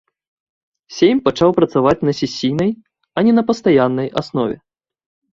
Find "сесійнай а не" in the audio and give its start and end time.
2.21-3.33